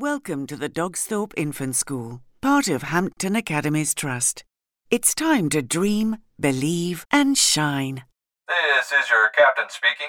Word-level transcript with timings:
Welcome 0.00 0.46
to 0.46 0.56
the 0.56 0.70
Dogsthorpe 0.70 1.34
Infant 1.36 1.76
School, 1.76 2.22
part 2.40 2.68
of 2.68 2.84
Hampton 2.84 3.36
Academies 3.36 3.92
Trust. 3.92 4.44
It's 4.90 5.14
time 5.14 5.50
to 5.50 5.60
dream, 5.60 6.16
believe, 6.40 7.04
and 7.10 7.36
shine. 7.36 8.04
This 8.48 8.92
is 8.92 9.10
your 9.10 9.28
captain 9.28 9.66
speaking. 9.68 10.06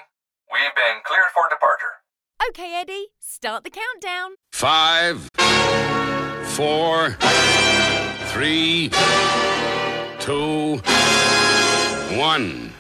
We've 0.50 0.74
been 0.76 1.02
cleared 1.04 1.32
for 1.34 1.44
departure. 1.50 2.00
Okay, 2.48 2.74
Eddie, 2.80 3.08
start 3.20 3.66
the 3.66 3.70
countdown. 3.70 4.36
Five, 4.54 5.28
four, 6.56 7.18
three, 8.30 8.92
two, 10.22 10.78
one. 12.18 12.72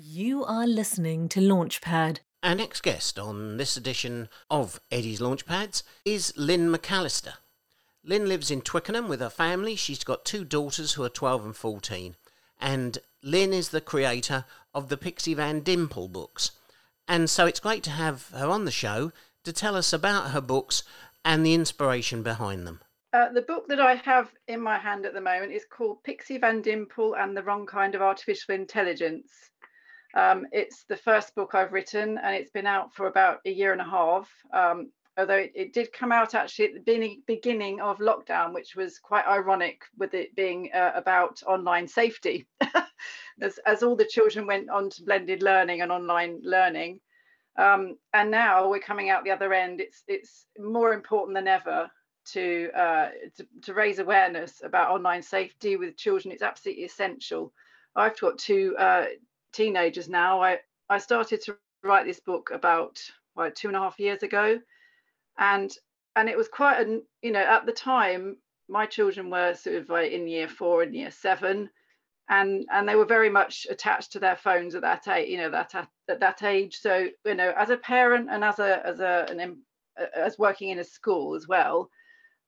You 0.00 0.44
are 0.44 0.64
listening 0.64 1.28
to 1.30 1.40
Launchpad. 1.40 2.20
Our 2.44 2.54
next 2.54 2.82
guest 2.84 3.18
on 3.18 3.56
this 3.56 3.76
edition 3.76 4.28
of 4.48 4.80
Eddie's 4.92 5.18
Launchpads 5.18 5.82
is 6.04 6.32
Lynn 6.36 6.72
McAllister. 6.72 7.32
Lynn 8.04 8.28
lives 8.28 8.48
in 8.48 8.60
Twickenham 8.60 9.08
with 9.08 9.18
her 9.18 9.28
family. 9.28 9.74
She's 9.74 10.04
got 10.04 10.24
two 10.24 10.44
daughters 10.44 10.92
who 10.92 11.02
are 11.02 11.08
12 11.08 11.46
and 11.46 11.56
14. 11.56 12.14
And 12.60 12.98
Lynn 13.24 13.52
is 13.52 13.70
the 13.70 13.80
creator 13.80 14.44
of 14.72 14.88
the 14.88 14.96
Pixie 14.96 15.34
Van 15.34 15.62
Dimple 15.62 16.06
books. 16.06 16.52
And 17.08 17.28
so 17.28 17.46
it's 17.46 17.58
great 17.58 17.82
to 17.82 17.90
have 17.90 18.28
her 18.28 18.46
on 18.46 18.66
the 18.66 18.70
show 18.70 19.10
to 19.42 19.52
tell 19.52 19.74
us 19.74 19.92
about 19.92 20.30
her 20.30 20.40
books 20.40 20.84
and 21.24 21.44
the 21.44 21.54
inspiration 21.54 22.22
behind 22.22 22.68
them. 22.68 22.82
Uh, 23.12 23.30
the 23.30 23.42
book 23.42 23.66
that 23.66 23.80
I 23.80 23.94
have 23.94 24.30
in 24.46 24.60
my 24.60 24.78
hand 24.78 25.06
at 25.06 25.14
the 25.14 25.20
moment 25.20 25.50
is 25.50 25.64
called 25.64 26.04
Pixie 26.04 26.38
Van 26.38 26.62
Dimple 26.62 27.16
and 27.16 27.36
the 27.36 27.42
Wrong 27.42 27.66
Kind 27.66 27.96
of 27.96 28.02
Artificial 28.02 28.54
Intelligence. 28.54 29.50
Um, 30.14 30.46
it's 30.52 30.84
the 30.84 30.96
first 30.96 31.34
book 31.34 31.54
I've 31.54 31.72
written, 31.72 32.18
and 32.18 32.34
it's 32.34 32.50
been 32.50 32.66
out 32.66 32.94
for 32.94 33.06
about 33.06 33.40
a 33.44 33.50
year 33.50 33.72
and 33.72 33.80
a 33.80 33.84
half. 33.84 34.30
Um, 34.52 34.90
although 35.18 35.36
it, 35.36 35.52
it, 35.54 35.72
did 35.72 35.92
come 35.92 36.12
out 36.12 36.34
actually 36.34 36.66
at 36.66 36.84
the 36.84 37.20
beginning, 37.26 37.80
of 37.80 37.98
lockdown, 37.98 38.54
which 38.54 38.76
was 38.76 38.98
quite 38.98 39.26
ironic 39.26 39.82
with 39.98 40.14
it 40.14 40.34
being 40.36 40.70
uh, 40.72 40.92
about 40.94 41.42
online 41.46 41.88
safety, 41.88 42.46
as, 43.42 43.58
as 43.66 43.82
all 43.82 43.96
the 43.96 44.04
children 44.04 44.46
went 44.46 44.70
on 44.70 44.88
to 44.90 45.02
blended 45.02 45.42
learning 45.42 45.82
and 45.82 45.92
online 45.92 46.40
learning. 46.42 47.00
Um, 47.58 47.96
and 48.14 48.30
now 48.30 48.70
we're 48.70 48.78
coming 48.78 49.10
out 49.10 49.24
the 49.24 49.32
other 49.32 49.52
end. 49.52 49.80
It's 49.80 50.04
it's 50.06 50.46
more 50.58 50.94
important 50.94 51.34
than 51.34 51.48
ever 51.48 51.90
to, 52.32 52.70
uh, 52.76 53.08
to, 53.36 53.46
to 53.62 53.74
raise 53.74 53.98
awareness 53.98 54.60
about 54.62 54.90
online 54.90 55.22
safety 55.22 55.76
with 55.76 55.96
children. 55.96 56.32
It's 56.32 56.42
absolutely 56.42 56.84
essential. 56.84 57.52
I've 57.96 58.18
got 58.20 58.38
two 58.38 58.76
uh, 58.78 59.06
teenagers 59.52 60.08
now. 60.08 60.42
I, 60.42 60.58
I 60.88 60.98
started 60.98 61.40
to 61.42 61.56
write 61.82 62.06
this 62.06 62.20
book 62.20 62.50
about 62.52 62.98
what, 63.34 63.54
two 63.54 63.68
and 63.68 63.76
a 63.76 63.80
half 63.80 63.98
years 63.98 64.22
ago. 64.22 64.58
And 65.38 65.72
and 66.16 66.28
it 66.28 66.36
was 66.36 66.48
quite 66.48 66.84
an, 66.84 67.02
you 67.22 67.30
know, 67.30 67.40
at 67.40 67.64
the 67.64 67.72
time, 67.72 68.36
my 68.68 68.86
children 68.86 69.30
were 69.30 69.54
sort 69.54 69.76
of 69.76 69.88
like 69.88 70.10
in 70.10 70.26
year 70.26 70.48
four 70.48 70.82
and 70.82 70.94
year 70.94 71.10
seven. 71.10 71.70
And 72.28 72.66
and 72.72 72.88
they 72.88 72.96
were 72.96 73.06
very 73.06 73.30
much 73.30 73.66
attached 73.70 74.12
to 74.12 74.18
their 74.18 74.36
phones 74.36 74.74
at 74.74 74.82
that 74.82 75.06
age, 75.08 75.28
you 75.30 75.38
know, 75.38 75.50
that 75.50 75.74
at, 75.74 75.88
at 76.08 76.20
that 76.20 76.42
age. 76.42 76.78
So, 76.80 77.08
you 77.24 77.34
know, 77.34 77.52
as 77.56 77.70
a 77.70 77.76
parent 77.76 78.28
and 78.30 78.44
as 78.44 78.58
a 78.58 78.84
as 78.86 79.00
a 79.00 79.26
an, 79.30 79.62
as 80.14 80.38
working 80.38 80.70
in 80.70 80.78
a 80.78 80.84
school 80.84 81.34
as 81.34 81.48
well, 81.48 81.88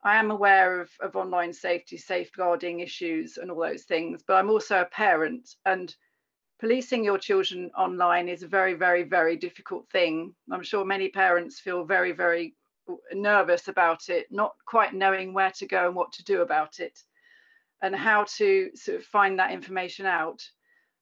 I 0.02 0.16
am 0.16 0.30
aware 0.30 0.80
of, 0.80 0.90
of 1.00 1.16
online 1.16 1.52
safety, 1.52 1.96
safeguarding 1.96 2.80
issues 2.80 3.36
and 3.36 3.50
all 3.50 3.60
those 3.60 3.84
things, 3.84 4.22
but 4.26 4.34
I'm 4.34 4.50
also 4.50 4.80
a 4.80 4.86
parent 4.86 5.48
and 5.64 5.94
policing 6.60 7.02
your 7.04 7.18
children 7.18 7.70
online 7.76 8.28
is 8.28 8.42
a 8.42 8.48
very, 8.48 8.74
very, 8.74 9.02
very 9.02 9.36
difficult 9.36 9.88
thing. 9.90 10.34
I'm 10.52 10.62
sure 10.62 10.84
many 10.84 11.08
parents 11.08 11.58
feel 11.58 11.84
very, 11.84 12.12
very 12.12 12.54
nervous 13.12 13.68
about 13.68 14.08
it, 14.08 14.26
not 14.30 14.52
quite 14.66 14.94
knowing 14.94 15.32
where 15.32 15.52
to 15.52 15.66
go 15.66 15.86
and 15.86 15.96
what 15.96 16.12
to 16.12 16.24
do 16.24 16.42
about 16.42 16.78
it, 16.78 16.98
and 17.82 17.96
how 17.96 18.24
to 18.36 18.70
sort 18.74 18.98
of 18.98 19.04
find 19.04 19.38
that 19.38 19.52
information 19.52 20.04
out. 20.04 20.42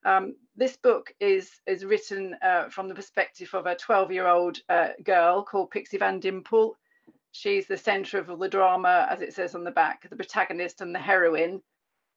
Um, 0.05 0.37
this 0.55 0.77
book 0.77 1.13
is 1.19 1.51
is 1.67 1.85
written 1.85 2.37
uh, 2.41 2.69
from 2.69 2.89
the 2.89 2.95
perspective 2.95 3.53
of 3.53 3.67
a 3.67 3.75
12 3.75 4.13
year 4.13 4.29
old 4.29 4.59
uh, 4.69 4.91
girl 5.03 5.43
called 5.43 5.73
Pixie 5.73 5.99
Van 5.99 6.21
Dimple. 6.21 6.77
She's 7.33 7.67
the 7.67 7.77
centre 7.77 8.19
of 8.19 8.39
the 8.39 8.49
drama, 8.49 9.09
as 9.11 9.21
it 9.21 9.35
says 9.35 9.57
on 9.57 9.65
the 9.65 9.73
back, 9.73 10.09
the 10.09 10.17
protagonist 10.17 10.81
and 10.81 10.95
the 10.95 11.01
heroine. 11.01 11.63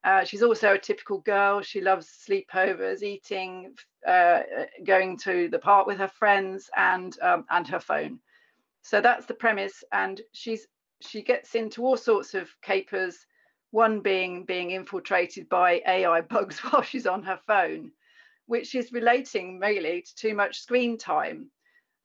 Uh, 0.04 0.24
she's 0.24 0.42
also 0.42 0.74
a 0.74 0.78
typical 0.78 1.18
girl. 1.20 1.62
She 1.62 1.80
loves 1.80 2.08
sleepovers, 2.28 3.02
eating, 3.02 3.74
uh, 4.06 4.40
going 4.84 5.16
to 5.18 5.48
the 5.48 5.58
park 5.58 5.86
with 5.86 5.98
her 5.98 6.08
friends, 6.08 6.68
and 6.76 7.16
um, 7.22 7.44
and 7.50 7.66
her 7.68 7.80
phone. 7.80 8.18
So 8.82 9.00
that's 9.00 9.26
the 9.26 9.34
premise. 9.34 9.84
And 9.92 10.20
she's 10.32 10.66
she 11.00 11.22
gets 11.22 11.54
into 11.54 11.84
all 11.84 11.96
sorts 11.96 12.34
of 12.34 12.48
capers. 12.62 13.26
One 13.70 14.00
being 14.00 14.44
being 14.44 14.72
infiltrated 14.72 15.48
by 15.48 15.82
AI 15.86 16.20
bugs 16.34 16.58
while 16.60 16.82
she's 16.82 17.06
on 17.06 17.22
her 17.22 17.40
phone, 17.46 17.92
which 18.46 18.74
is 18.74 18.92
relating 18.92 19.60
really 19.60 20.02
to 20.02 20.14
too 20.16 20.34
much 20.34 20.60
screen 20.60 20.98
time 20.98 21.50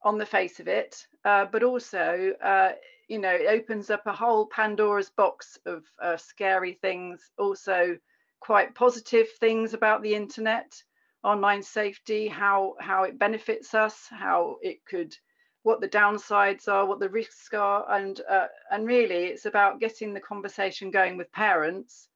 on 0.03 0.17
the 0.17 0.25
face 0.25 0.59
of 0.59 0.67
it, 0.67 1.05
uh, 1.25 1.45
but 1.45 1.63
also 1.63 2.33
uh, 2.43 2.71
you 3.07 3.19
know, 3.19 3.31
it 3.31 3.47
opens 3.47 3.89
up 3.89 4.05
a 4.05 4.13
whole 4.13 4.47
Pandora's 4.47 5.09
box 5.09 5.57
of 5.65 5.83
uh, 6.01 6.17
scary 6.17 6.73
things, 6.73 7.31
also 7.37 7.97
quite 8.39 8.75
positive 8.75 9.27
things 9.39 9.73
about 9.73 10.03
the 10.03 10.13
internet, 10.13 10.81
online 11.23 11.63
safety, 11.63 12.27
how 12.27 12.75
how 12.79 13.03
it 13.03 13.17
benefits 13.17 13.73
us, 13.73 14.07
how 14.09 14.57
it 14.61 14.85
could, 14.85 15.15
what 15.63 15.81
the 15.81 15.87
downsides 15.87 16.67
are, 16.67 16.85
what 16.85 16.99
the 16.99 17.09
risks 17.09 17.53
are, 17.53 17.89
and 17.91 18.21
uh, 18.29 18.47
and 18.71 18.85
really 18.85 19.25
it's 19.25 19.45
about 19.45 19.79
getting 19.79 20.13
the 20.13 20.19
conversation 20.19 20.91
going 20.91 21.17
with 21.17 21.31
parents 21.31 22.09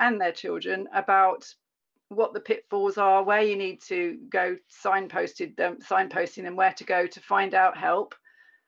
and 0.00 0.20
their 0.20 0.32
children 0.32 0.86
about 0.94 1.46
what 2.08 2.34
the 2.34 2.40
pitfalls 2.40 2.98
are, 2.98 3.24
where 3.24 3.42
you 3.42 3.56
need 3.56 3.80
to 3.80 4.18
go 4.28 4.56
signposted 4.70 5.56
them, 5.56 5.78
signposting 5.78 6.46
and 6.46 6.56
where 6.56 6.72
to 6.74 6.84
go 6.84 7.06
to 7.06 7.20
find 7.20 7.54
out 7.54 7.76
help 7.76 8.14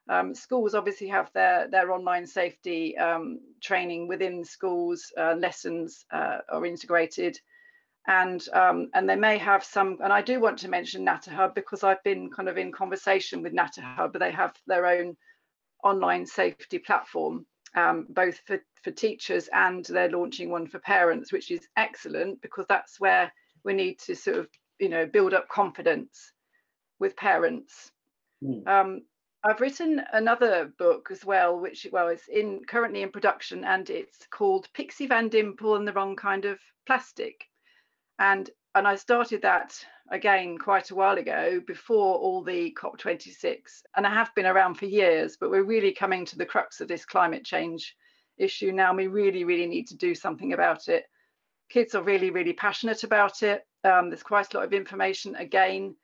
um, 0.09 0.35
schools 0.35 0.75
obviously 0.75 1.09
have 1.09 1.31
their, 1.33 1.69
their 1.69 1.93
online 1.93 2.27
safety 2.27 2.97
um, 2.97 3.41
training 3.61 4.09
within 4.09 4.45
schools, 4.45 5.13
uh, 5.19 5.35
lessons 5.39 6.07
uh, 6.11 6.39
are 6.49 6.65
integrated. 6.65 7.39
And, 8.07 8.43
um, 8.55 8.89
and 8.95 9.07
they 9.07 9.17
may 9.17 9.37
have 9.37 9.63
some, 9.63 9.99
and 10.03 10.11
I 10.11 10.23
do 10.23 10.41
want 10.41 10.61
to 10.61 10.69
mention 10.69 11.05
Natterhub 11.05 11.55
because 11.55 11.85
I've 11.85 12.03
been 12.05 12.31
kind 12.31 12.49
of 12.49 12.57
in 12.57 12.73
conversation 12.73 13.43
with 13.43 13.53
Natterhub. 13.53 14.19
They 14.19 14.33
have 14.33 14.55
their 14.67 14.87
own 14.87 15.15
online 15.85 16.25
safety 16.25 16.79
platform, 16.79 17.45
um, 17.75 18.07
both 18.09 18.41
for, 18.47 18.63
for 18.83 18.91
teachers 18.93 19.51
and 19.53 19.85
they're 19.85 20.11
launching 20.11 20.49
one 20.49 20.67
for 20.67 20.79
parents, 20.79 21.33
which 21.33 21.51
is 21.51 21.69
excellent 21.77 22.41
because 22.41 22.65
that's 22.67 22.99
where 22.99 23.31
we 23.63 23.75
need 23.75 23.99
to 23.99 24.17
sort 24.17 24.39
of, 24.39 24.49
you 24.79 24.89
know, 24.89 25.05
build 25.05 25.35
up 25.35 25.49
confidence 25.51 26.33
with 26.99 27.15
parents. 27.15 27.91
Mm. 28.43 28.67
Um, 28.67 29.03
I've 29.45 29.61
written 29.61 30.03
another 30.13 30.73
book 30.79 31.09
as 31.13 31.25
well, 31.25 31.61
which 31.61 31.87
well 31.93 32.09
is 32.09 32.23
in 32.29 32.65
currently 32.67 33.03
in 33.03 33.11
production, 33.11 33.65
and 33.65 33.89
it's 33.89 34.27
called 34.31 34.69
Pixie 34.75 35.07
Van 35.07 35.29
Dimple 35.29 35.77
and 35.77 35.87
the 35.87 35.93
Wrong 35.93 36.17
Kind 36.17 36.45
of 36.45 36.59
Plastic. 36.87 37.45
And 38.19 38.51
and 38.75 38.87
I 38.87 38.97
started 38.97 39.43
that 39.43 39.75
again 40.11 40.59
quite 40.59 40.91
a 40.91 40.95
while 40.95 41.19
ago 41.19 41.61
before 41.67 42.17
all 42.17 42.43
the 42.43 42.75
COP26, 42.81 43.83
and 43.97 44.07
I 44.07 44.13
have 44.13 44.35
been 44.35 44.47
around 44.47 44.75
for 44.75 44.87
years, 44.87 45.37
but 45.39 45.51
we're 45.51 45.63
really 45.63 45.93
coming 45.93 46.25
to 46.27 46.37
the 46.39 46.47
crux 46.47 46.81
of 46.81 46.89
this 46.89 47.05
climate 47.05 47.45
change 47.45 47.95
issue 48.39 48.73
now. 48.73 48.93
We 48.95 49.07
really, 49.07 49.45
really 49.45 49.67
need 49.67 49.87
to 49.89 49.97
do 49.97 50.17
something 50.17 50.53
about 50.53 50.89
it. 50.89 51.05
Kids 51.71 51.95
are 51.95 52.03
really, 52.03 52.31
really 52.31 52.55
passionate 52.55 53.05
about 53.05 53.43
it. 53.45 53.65
Um, 53.85 54.11
there's 54.11 54.23
quite 54.25 54.53
a 54.53 54.57
lot 54.57 54.67
of 54.67 54.73
information 54.73 55.37
again 55.37 55.95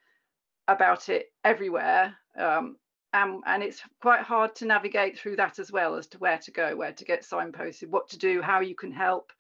about 0.69 1.09
it 1.09 1.27
everywhere. 1.43 2.15
Um, 2.39 2.77
um, 3.15 3.43
and 3.47 3.63
it's 3.63 3.81
quite 4.03 4.23
hard 4.23 4.57
to 4.57 4.67
navigate 4.67 5.17
through 5.17 5.37
that 5.37 5.61
as 5.61 5.71
well 5.71 5.95
as 5.95 6.09
to 6.09 6.19
where 6.19 6.39
to 6.39 6.51
go, 6.51 6.75
where 6.75 6.93
to 6.93 7.05
get 7.05 7.23
signposted, 7.23 7.89
what 7.89 8.09
to 8.09 8.19
do, 8.19 8.43
how 8.43 8.61
you 8.61 8.75
can 8.75 8.91
help. 8.91 9.33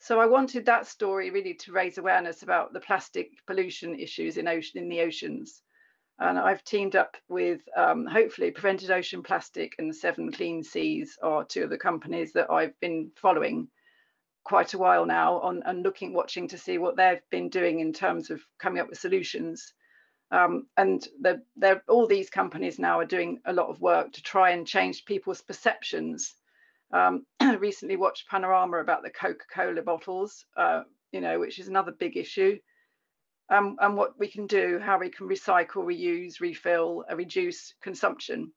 So 0.00 0.20
I 0.20 0.26
wanted 0.26 0.66
that 0.66 0.88
story 0.88 1.30
really 1.30 1.54
to 1.54 1.72
raise 1.72 1.98
awareness 1.98 2.42
about 2.42 2.72
the 2.72 2.80
plastic 2.80 3.30
pollution 3.46 3.98
issues 3.98 4.36
in 4.36 4.48
ocean 4.48 4.82
in 4.82 4.88
the 4.88 5.02
oceans. 5.02 5.62
And 6.18 6.36
I've 6.36 6.64
teamed 6.64 6.96
up 6.96 7.16
with 7.28 7.60
um, 7.76 8.06
hopefully 8.06 8.50
Prevented 8.50 8.90
Ocean 8.90 9.22
Plastic 9.22 9.74
and 9.78 9.94
Seven 9.94 10.32
Clean 10.32 10.64
Seas 10.64 11.16
are 11.22 11.44
two 11.44 11.62
of 11.62 11.70
the 11.70 11.78
companies 11.78 12.32
that 12.32 12.50
I've 12.50 12.78
been 12.80 13.12
following 13.16 13.68
quite 14.42 14.74
a 14.74 14.78
while 14.78 15.06
now 15.06 15.38
on 15.40 15.62
and 15.64 15.82
looking, 15.82 16.12
watching 16.12 16.48
to 16.48 16.58
see 16.58 16.78
what 16.78 16.96
they've 16.96 17.20
been 17.30 17.50
doing 17.50 17.80
in 17.80 17.92
terms 17.92 18.30
of 18.30 18.40
coming 18.58 18.80
up 18.80 18.88
with 18.88 18.98
solutions. 18.98 19.74
Um, 20.30 20.66
and 20.76 21.06
all 21.88 22.06
these 22.06 22.30
companies 22.30 22.78
now 22.78 22.98
are 22.98 23.04
doing 23.06 23.40
a 23.46 23.52
lot 23.52 23.68
of 23.68 23.80
work 23.80 24.12
to 24.12 24.22
try 24.22 24.50
and 24.50 24.66
change 24.66 25.04
people's 25.04 25.40
perceptions. 25.40 26.34
Um, 26.92 27.26
recently 27.58 27.96
watched 27.96 28.28
Panorama 28.28 28.78
about 28.78 29.02
the 29.02 29.10
Coca-Cola 29.10 29.82
bottles, 29.82 30.44
uh, 30.56 30.82
you 31.12 31.20
know, 31.20 31.38
which 31.38 31.58
is 31.58 31.68
another 31.68 31.92
big 31.92 32.16
issue 32.16 32.58
um, 33.48 33.76
and 33.80 33.96
what 33.96 34.18
we 34.18 34.28
can 34.28 34.46
do, 34.46 34.80
how 34.82 34.98
we 34.98 35.10
can 35.10 35.28
recycle, 35.28 35.84
reuse, 35.84 36.40
refill, 36.40 37.04
uh, 37.10 37.16
reduce 37.16 37.74
consumption. 37.80 38.52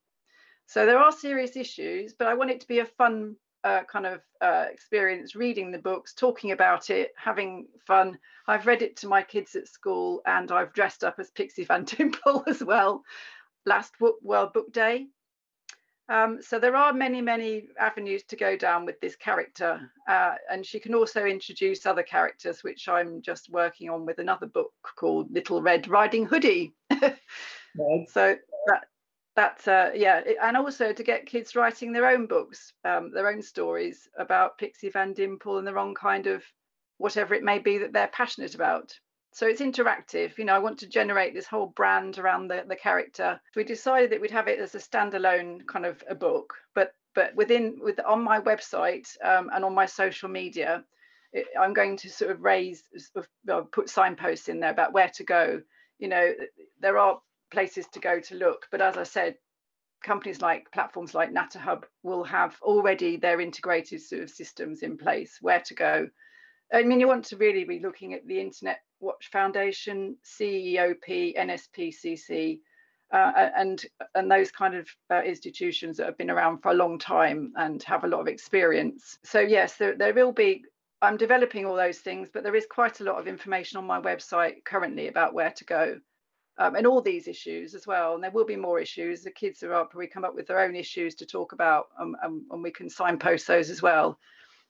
So 0.65 0.85
there 0.85 0.99
are 0.99 1.11
serious 1.11 1.55
issues, 1.55 2.13
but 2.13 2.27
I 2.27 2.33
want 2.33 2.51
it 2.51 2.61
to 2.61 2.67
be 2.67 2.79
a 2.79 2.85
fun 2.85 3.35
uh, 3.63 3.81
kind 3.83 4.05
of 4.05 4.21
uh, 4.41 4.65
experience 4.71 5.35
reading 5.35 5.71
the 5.71 5.77
books, 5.77 6.13
talking 6.13 6.51
about 6.51 6.89
it, 6.89 7.11
having 7.17 7.67
fun. 7.85 8.17
I've 8.47 8.67
read 8.67 8.81
it 8.81 8.95
to 8.97 9.07
my 9.07 9.21
kids 9.21 9.55
at 9.55 9.67
school 9.67 10.21
and 10.25 10.51
I've 10.51 10.73
dressed 10.73 11.03
up 11.03 11.15
as 11.19 11.31
Pixie 11.31 11.65
Van 11.65 11.83
Dimple 11.85 12.43
as 12.47 12.63
well 12.63 13.03
last 13.65 13.93
World 13.99 14.53
Book 14.53 14.71
Day. 14.71 15.07
Um, 16.09 16.41
so 16.41 16.57
there 16.59 16.75
are 16.75 16.91
many, 16.91 17.21
many 17.21 17.67
avenues 17.79 18.23
to 18.29 18.35
go 18.35 18.57
down 18.57 18.83
with 18.83 18.99
this 18.99 19.15
character. 19.15 19.79
Uh, 20.07 20.35
and 20.51 20.65
she 20.65 20.79
can 20.79 20.95
also 20.95 21.25
introduce 21.25 21.85
other 21.85 22.01
characters, 22.01 22.63
which 22.63 22.89
I'm 22.89 23.21
just 23.21 23.49
working 23.51 23.91
on 23.91 24.07
with 24.07 24.17
another 24.17 24.47
book 24.47 24.71
called 24.95 25.31
Little 25.31 25.61
Red 25.61 25.87
Riding 25.87 26.25
Hoodie. 26.25 26.73
So 28.09 28.35
that, 28.65 28.85
that's, 29.39 29.69
uh, 29.69 29.91
yeah. 29.95 30.21
And 30.41 30.57
also 30.57 30.91
to 30.91 31.03
get 31.03 31.25
kids 31.25 31.55
writing 31.55 31.93
their 31.93 32.07
own 32.07 32.27
books, 32.27 32.73
um, 32.83 33.11
their 33.13 33.29
own 33.29 33.41
stories 33.41 34.09
about 34.17 34.57
Pixie 34.57 34.89
Van 34.89 35.13
Dimple 35.13 35.57
and 35.57 35.65
the 35.65 35.73
wrong 35.73 35.95
kind 35.95 36.27
of 36.27 36.43
whatever 36.97 37.33
it 37.33 37.43
may 37.43 37.57
be 37.57 37.77
that 37.77 37.93
they're 37.93 38.09
passionate 38.09 38.53
about 38.53 38.93
so 39.31 39.47
it's 39.47 39.61
interactive 39.61 40.37
you 40.37 40.43
know 40.43 40.53
i 40.53 40.59
want 40.59 40.77
to 40.79 40.89
generate 40.89 41.33
this 41.33 41.45
whole 41.45 41.67
brand 41.67 42.17
around 42.17 42.49
the, 42.49 42.65
the 42.67 42.75
character 42.75 43.39
we 43.55 43.63
decided 43.63 44.11
that 44.11 44.19
we'd 44.19 44.31
have 44.31 44.47
it 44.47 44.59
as 44.59 44.75
a 44.75 44.79
standalone 44.79 45.65
kind 45.67 45.85
of 45.85 46.03
a 46.09 46.15
book 46.15 46.55
but 46.75 46.91
but 47.15 47.33
within 47.35 47.77
with 47.81 47.99
on 48.05 48.21
my 48.21 48.39
website 48.41 49.07
um, 49.23 49.49
and 49.53 49.63
on 49.63 49.73
my 49.73 49.85
social 49.85 50.27
media 50.27 50.83
it, 51.31 51.45
i'm 51.57 51.73
going 51.73 51.95
to 51.95 52.09
sort 52.09 52.31
of 52.31 52.41
raise 52.41 52.83
uh, 53.15 53.61
put 53.71 53.87
signposts 53.87 54.49
in 54.49 54.59
there 54.59 54.71
about 54.71 54.93
where 54.93 55.11
to 55.13 55.23
go 55.23 55.61
you 55.99 56.07
know 56.07 56.33
there 56.81 56.97
are 56.97 57.21
places 57.51 57.85
to 57.91 57.99
go 57.99 58.19
to 58.19 58.35
look 58.35 58.67
but 58.71 58.81
as 58.81 58.97
i 58.97 59.03
said 59.03 59.35
companies 60.01 60.41
like 60.41 60.71
platforms 60.71 61.13
like 61.13 61.33
Natterhub 61.33 61.83
will 62.03 62.23
have 62.23 62.55
already 62.61 63.17
their 63.17 63.41
integrated 63.41 64.01
sort 64.01 64.21
of 64.21 64.29
systems 64.29 64.81
in 64.81 64.97
place 64.97 65.39
where 65.41 65.59
to 65.59 65.73
go 65.73 66.07
I 66.71 66.83
mean, 66.83 66.99
you 66.99 67.07
want 67.07 67.25
to 67.25 67.37
really 67.37 67.63
be 67.63 67.79
looking 67.79 68.13
at 68.13 68.27
the 68.27 68.39
Internet 68.39 68.79
Watch 68.99 69.29
Foundation, 69.31 70.17
CEOP, 70.23 71.35
NSPCC, 71.35 72.59
uh, 73.11 73.49
and 73.57 73.83
and 74.13 74.29
those 74.29 74.51
kind 74.51 74.75
of 74.75 74.87
uh, 75.09 75.21
institutions 75.23 75.97
that 75.97 76.05
have 76.05 76.17
been 76.17 76.29
around 76.29 76.59
for 76.59 76.69
a 76.69 76.75
long 76.75 76.99
time 76.99 77.53
and 77.55 77.81
have 77.83 78.03
a 78.03 78.07
lot 78.07 78.19
of 78.19 78.27
experience. 78.27 79.17
So 79.23 79.39
yes, 79.39 79.77
there, 79.77 79.95
there 79.97 80.13
will 80.13 80.31
be. 80.31 80.63
I'm 81.01 81.17
developing 81.17 81.65
all 81.65 81.75
those 81.75 81.99
things, 81.99 82.29
but 82.31 82.43
there 82.43 82.55
is 82.55 82.67
quite 82.69 82.99
a 82.99 83.05
lot 83.05 83.19
of 83.19 83.27
information 83.27 83.77
on 83.77 83.87
my 83.87 84.01
website 84.01 84.65
currently 84.65 85.07
about 85.07 85.33
where 85.33 85.51
to 85.51 85.65
go. 85.65 85.99
Um, 86.59 86.75
and 86.75 86.85
all 86.85 87.01
these 87.01 87.27
issues 87.27 87.73
as 87.73 87.87
well. 87.87 88.15
And 88.15 88.23
there 88.23 88.31
will 88.31 88.45
be 88.45 88.57
more 88.57 88.79
issues. 88.79 89.23
The 89.23 89.31
kids 89.31 89.63
are 89.63 89.73
up, 89.73 89.95
we 89.95 90.07
come 90.07 90.25
up 90.25 90.35
with 90.35 90.45
their 90.45 90.59
own 90.59 90.75
issues 90.75 91.15
to 91.15 91.25
talk 91.25 91.53
about, 91.53 91.87
um, 91.97 92.15
um, 92.23 92.45
and 92.51 92.61
we 92.61 92.69
can 92.69 92.89
signpost 92.89 93.47
those 93.47 93.69
as 93.69 93.81
well 93.81 94.19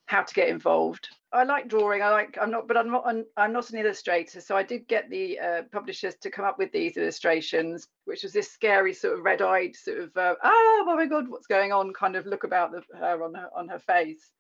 how 0.10 0.24
to 0.24 0.34
get 0.34 0.50
involved. 0.50 1.08
I 1.32 1.44
like 1.44 1.68
drawing. 1.68 2.02
I 2.02 2.10
like. 2.10 2.36
I'm 2.42 2.50
not, 2.50 2.68
but 2.68 2.76
I'm 2.78 2.90
not. 2.90 3.06
I'm 3.38 3.54
not 3.54 3.70
an 3.70 3.78
illustrator. 3.78 4.42
So 4.42 4.58
I 4.58 4.64
did 4.64 4.88
get 4.88 5.08
the 5.12 5.40
uh, 5.40 5.62
publishers 5.72 6.16
to 6.22 6.32
come 6.32 6.46
up 6.46 6.58
with 6.58 6.72
these 6.72 6.98
illustrations, 6.98 7.88
which 8.06 8.24
was 8.24 8.34
this 8.34 8.52
scary 8.52 8.96
sort 8.96 9.20
of 9.20 9.24
red-eyed 9.24 9.76
sort 9.76 10.00
of 10.00 10.18
uh, 10.18 10.34
oh 10.44 10.84
my 10.88 11.06
god, 11.06 11.30
what's 11.30 11.46
going 11.46 11.72
on? 11.72 11.94
Kind 11.94 12.16
of 12.16 12.26
look 12.26 12.44
about 12.44 12.72
the, 12.72 12.82
her 12.98 13.24
on 13.24 13.36
her 13.36 13.50
on 13.56 13.68
her 13.68 13.78
face. 13.78 14.32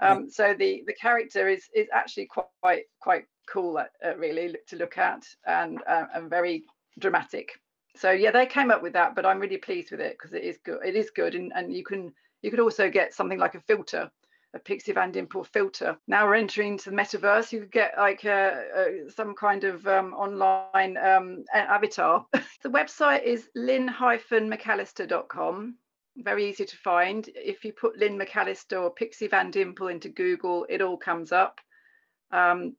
Um, 0.00 0.30
so 0.30 0.54
the 0.58 0.82
the 0.86 0.94
character 0.94 1.48
is 1.48 1.68
is 1.74 1.88
actually 1.92 2.26
quite 2.26 2.84
quite 2.98 3.26
cool, 3.46 3.76
uh, 3.76 4.16
really 4.16 4.56
to 4.68 4.76
look 4.76 4.96
at, 4.96 5.22
and 5.46 5.82
uh, 5.86 6.06
and 6.14 6.30
very 6.30 6.64
dramatic. 6.98 7.60
So 7.96 8.10
yeah, 8.10 8.30
they 8.30 8.46
came 8.46 8.70
up 8.70 8.82
with 8.82 8.94
that, 8.94 9.14
but 9.14 9.26
I'm 9.26 9.40
really 9.40 9.58
pleased 9.58 9.90
with 9.90 10.00
it 10.00 10.16
because 10.18 10.32
it 10.32 10.42
is 10.42 10.58
good. 10.64 10.78
It 10.84 10.96
is 10.96 11.10
good, 11.10 11.34
and 11.34 11.52
and 11.54 11.72
you 11.72 11.84
can 11.84 12.12
you 12.42 12.50
could 12.50 12.60
also 12.60 12.90
get 12.90 13.14
something 13.14 13.38
like 13.38 13.54
a 13.54 13.60
filter 13.60 14.10
a 14.54 14.58
Pixie 14.58 14.92
Van 14.92 15.10
Dimple 15.10 15.44
filter. 15.44 15.98
Now 16.06 16.26
we're 16.26 16.36
entering 16.36 16.72
into 16.72 16.90
the 16.90 16.96
metaverse. 16.96 17.52
You 17.52 17.60
could 17.60 17.72
get 17.72 17.94
like 17.98 18.24
a, 18.24 18.64
a, 18.76 19.10
some 19.10 19.34
kind 19.34 19.64
of 19.64 19.86
um, 19.86 20.14
online 20.14 20.96
um, 20.96 21.44
avatar. 21.52 22.24
the 22.32 22.70
website 22.70 23.24
is 23.24 23.50
lynn-mcallister.com. 23.54 25.74
Very 26.16 26.48
easy 26.48 26.64
to 26.64 26.76
find. 26.76 27.28
If 27.34 27.64
you 27.64 27.72
put 27.72 27.98
Lynn 27.98 28.16
McAllister 28.16 28.80
or 28.80 28.94
Pixie 28.94 29.26
Van 29.26 29.50
Dimple 29.50 29.88
into 29.88 30.08
Google, 30.08 30.64
it 30.68 30.80
all 30.80 30.96
comes 30.96 31.32
up. 31.32 31.60
Um, 32.30 32.76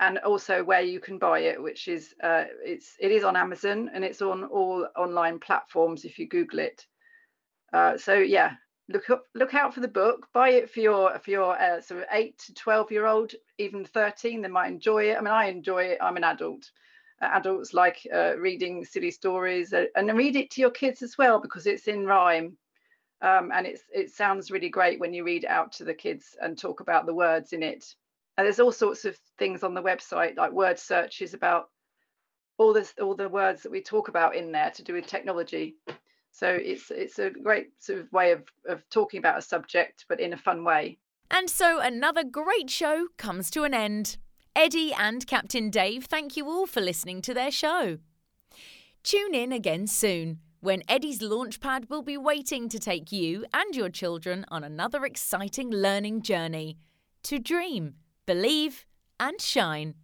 and 0.00 0.18
also 0.18 0.62
where 0.62 0.80
you 0.80 1.00
can 1.00 1.18
buy 1.18 1.40
it, 1.40 1.60
which 1.62 1.88
is 1.88 2.14
uh, 2.22 2.44
it's 2.64 2.94
it 3.00 3.10
is 3.10 3.24
on 3.24 3.36
Amazon 3.36 3.90
and 3.92 4.04
it's 4.04 4.22
on 4.22 4.44
all 4.44 4.86
online 4.96 5.38
platforms 5.38 6.04
if 6.04 6.18
you 6.18 6.28
Google 6.28 6.60
it. 6.60 6.86
Uh, 7.72 7.96
so 7.96 8.14
yeah, 8.14 8.52
look 8.88 9.10
up 9.10 9.24
look 9.34 9.54
out 9.54 9.74
for 9.74 9.80
the 9.80 9.88
book 9.88 10.28
buy 10.32 10.50
it 10.50 10.70
for 10.70 10.80
your 10.80 11.18
for 11.18 11.30
your 11.30 11.60
uh, 11.60 11.80
sort 11.80 12.00
of 12.00 12.06
8 12.10 12.38
to 12.38 12.54
12 12.54 12.90
year 12.90 13.06
old 13.06 13.32
even 13.58 13.84
13 13.84 14.40
they 14.42 14.48
might 14.48 14.72
enjoy 14.72 15.10
it. 15.10 15.16
I 15.16 15.20
mean 15.20 15.28
i 15.32 15.46
enjoy 15.46 15.84
it 15.84 15.98
i'm 16.00 16.16
an 16.16 16.24
adult. 16.24 16.70
Uh, 17.20 17.30
adults 17.32 17.74
like 17.74 18.06
uh, 18.14 18.36
reading 18.38 18.84
silly 18.84 19.10
stories 19.10 19.72
uh, 19.72 19.86
and 19.96 20.16
read 20.16 20.36
it 20.36 20.50
to 20.52 20.60
your 20.60 20.70
kids 20.70 21.02
as 21.02 21.18
well 21.18 21.40
because 21.40 21.66
it's 21.66 21.88
in 21.88 22.06
rhyme. 22.06 22.56
Um, 23.20 23.50
and 23.52 23.66
it's 23.66 23.82
it 23.92 24.10
sounds 24.12 24.52
really 24.52 24.68
great 24.68 25.00
when 25.00 25.12
you 25.12 25.24
read 25.24 25.44
out 25.44 25.72
to 25.72 25.84
the 25.84 25.94
kids 25.94 26.36
and 26.40 26.56
talk 26.56 26.78
about 26.78 27.06
the 27.06 27.14
words 27.14 27.52
in 27.52 27.64
it 27.64 27.84
and 28.38 28.46
there's 28.46 28.60
all 28.60 28.72
sorts 28.72 29.04
of 29.04 29.18
things 29.36 29.62
on 29.62 29.74
the 29.74 29.82
website 29.82 30.38
like 30.38 30.52
word 30.52 30.78
searches 30.78 31.34
about 31.34 31.68
all 32.56 32.72
this 32.72 32.94
all 33.02 33.14
the 33.14 33.28
words 33.28 33.62
that 33.62 33.72
we 33.72 33.82
talk 33.82 34.08
about 34.08 34.34
in 34.34 34.50
there 34.50 34.70
to 34.70 34.82
do 34.82 34.94
with 34.94 35.06
technology 35.06 35.76
so 36.38 36.48
it's 36.48 36.90
it's 36.90 37.18
a 37.18 37.30
great 37.30 37.70
sort 37.80 37.98
of 37.98 38.12
way 38.12 38.30
of, 38.30 38.44
of 38.68 38.88
talking 38.90 39.18
about 39.18 39.38
a 39.38 39.42
subject, 39.42 40.04
but 40.08 40.20
in 40.20 40.32
a 40.32 40.36
fun 40.36 40.62
way. 40.62 40.98
And 41.30 41.50
so 41.50 41.80
another 41.80 42.22
great 42.22 42.70
show 42.70 43.08
comes 43.16 43.50
to 43.50 43.64
an 43.64 43.74
end. 43.74 44.18
Eddie 44.54 44.94
and 44.94 45.26
Captain 45.26 45.68
Dave 45.68 46.04
thank 46.04 46.36
you 46.36 46.46
all 46.46 46.66
for 46.66 46.80
listening 46.80 47.22
to 47.22 47.34
their 47.34 47.50
show. 47.50 47.98
Tune 49.02 49.34
in 49.34 49.52
again 49.52 49.86
soon 49.88 50.38
when 50.60 50.82
Eddie's 50.88 51.20
Launchpad 51.20 51.88
will 51.88 52.02
be 52.02 52.16
waiting 52.16 52.68
to 52.68 52.78
take 52.78 53.12
you 53.12 53.44
and 53.52 53.74
your 53.74 53.88
children 53.88 54.44
on 54.48 54.62
another 54.62 55.04
exciting 55.04 55.70
learning 55.70 56.22
journey 56.22 56.78
to 57.24 57.38
dream, 57.38 57.94
believe, 58.28 58.84
and 59.18 59.40
shine. 59.40 59.94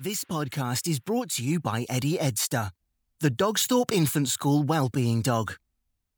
This 0.00 0.22
podcast 0.22 0.86
is 0.86 1.00
brought 1.00 1.28
to 1.30 1.42
you 1.44 1.58
by 1.58 1.84
Eddie 1.88 2.18
Edster, 2.18 2.70
the 3.18 3.32
Dogsthorpe 3.32 3.90
Infant 3.90 4.28
School 4.28 4.62
Wellbeing 4.62 5.22
Dog. 5.22 5.56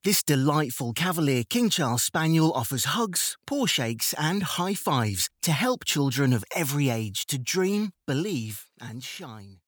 This 0.05 0.23
delightful 0.23 0.93
Cavalier 0.93 1.45
King 1.49 1.71
Charles 1.71 2.03
Spaniel 2.03 2.53
offers 2.53 2.85
hugs, 2.85 3.39
paw 3.47 3.65
shakes, 3.65 4.15
and 4.19 4.43
high 4.43 4.75
fives 4.75 5.31
to 5.41 5.53
help 5.53 5.87
children 5.87 6.35
of 6.35 6.45
every 6.55 6.91
age 6.91 7.25
to 7.29 7.39
dream, 7.39 7.93
believe, 8.07 8.67
and 8.79 9.03
shine. 9.03 9.61